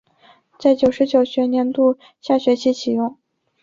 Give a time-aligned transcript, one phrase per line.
[0.57, 3.19] 在九十九学年度下学期启用。